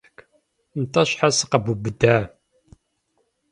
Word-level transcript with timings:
Нтӏэ 0.79 1.01
щхьэ 1.09 1.29
сыкъэбубыда? 1.37 2.15